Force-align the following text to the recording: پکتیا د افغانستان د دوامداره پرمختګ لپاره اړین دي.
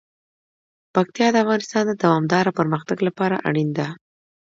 پکتیا 0.95 1.27
د 1.31 1.35
افغانستان 1.43 1.83
د 1.87 1.93
دوامداره 2.03 2.51
پرمختګ 2.59 2.97
لپاره 3.07 3.35
اړین 3.47 3.69
دي. 3.77 3.87